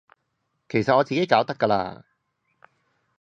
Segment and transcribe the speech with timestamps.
[0.67, 2.03] 其實我自己搞得㗎喇